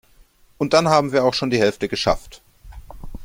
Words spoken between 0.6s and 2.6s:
dann haben wir auch schon die Hälfte geschafft.